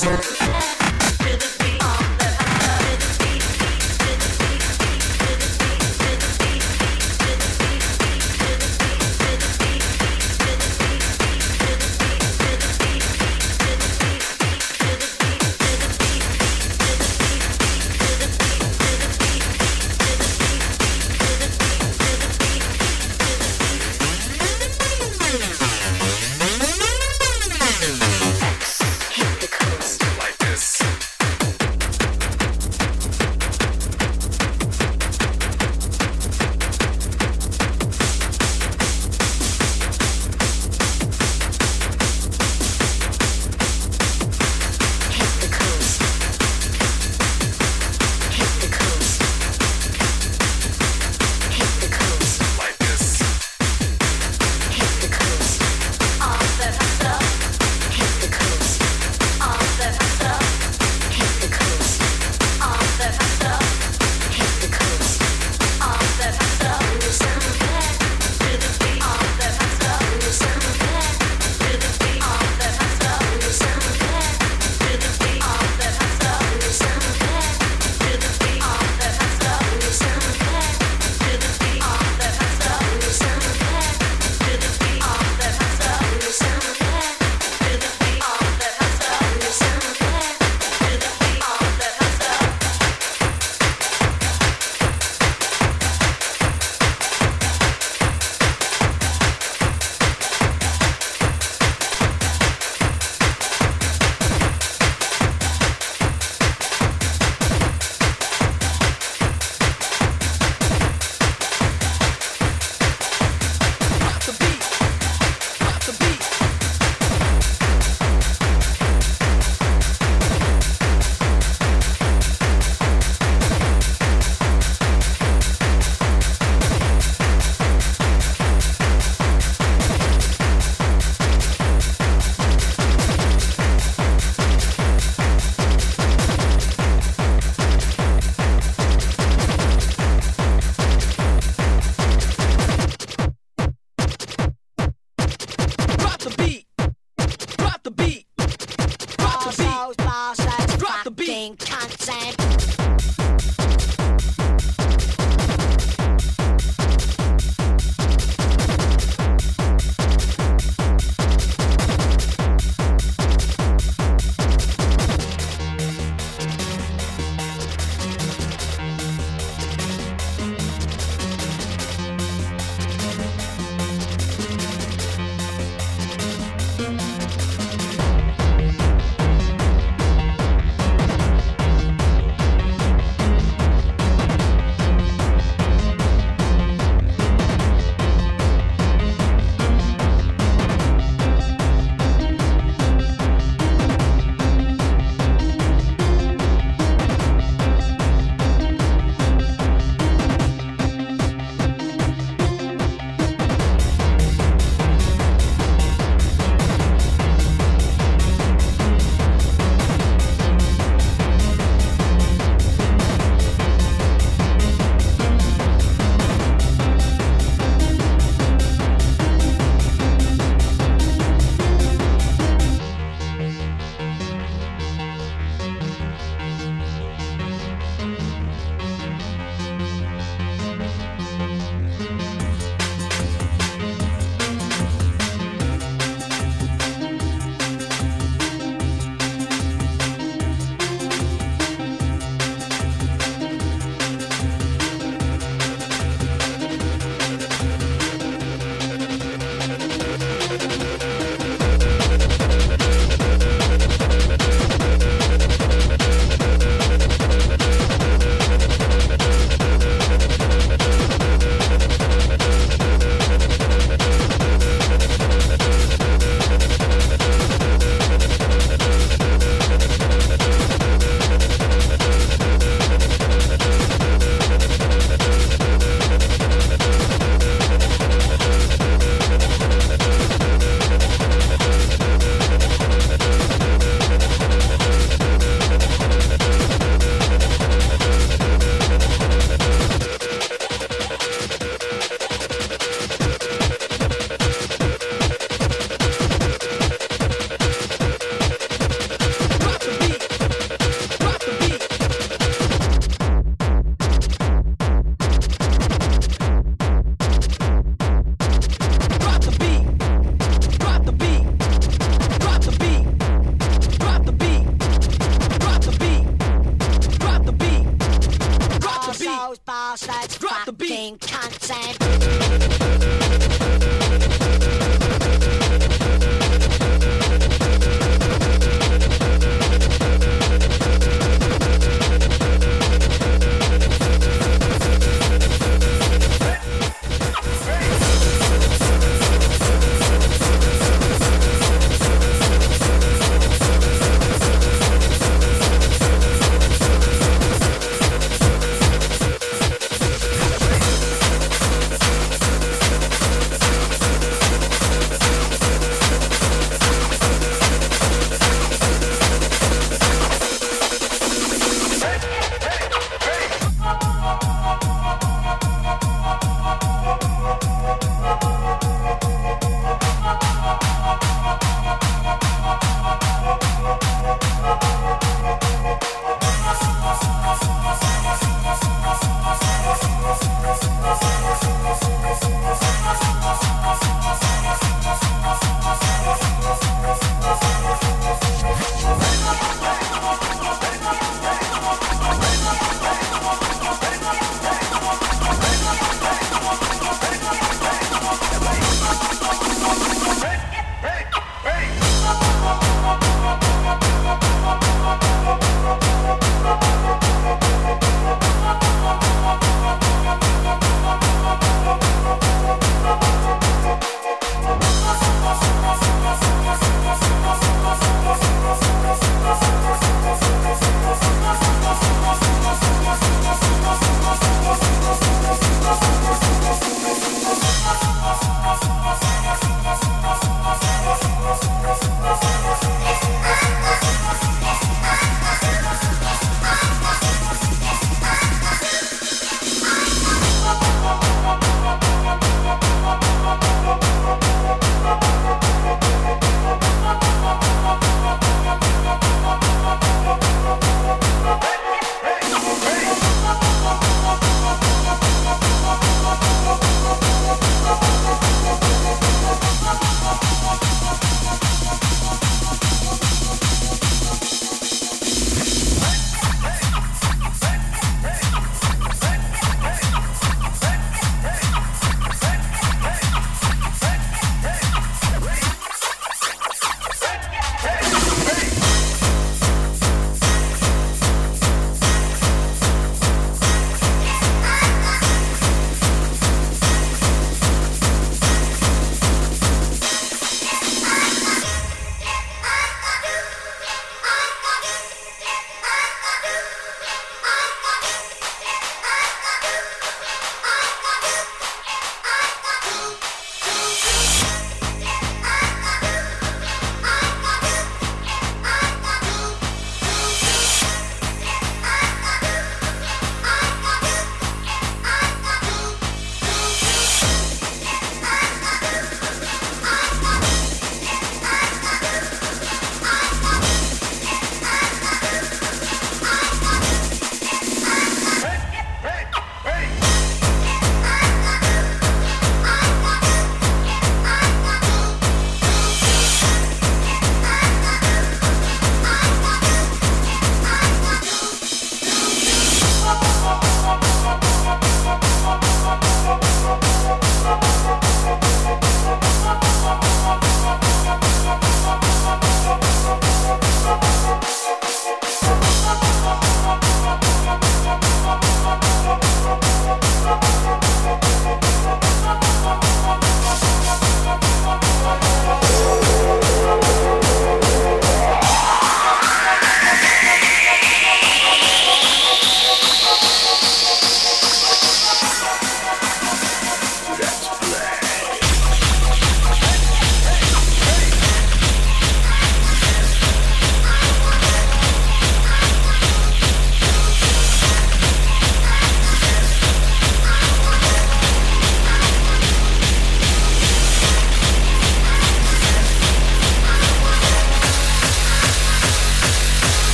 [0.00, 0.49] Thank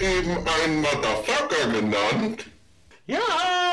[0.00, 2.46] eben einen Motherfucker genannt?
[3.06, 3.69] Ja!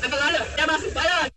[0.00, 0.42] Apa kalau?
[0.56, 1.29] Dah masuk bayar.